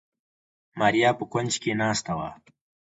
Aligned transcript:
ماريا 0.79 1.09
په 1.19 1.23
کونج 1.31 1.53
کې 1.61 1.71
ناسته 1.81 2.11
وه. 2.17 2.29